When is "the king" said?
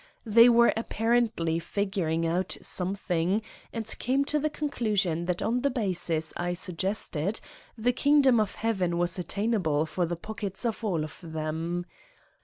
7.77-8.23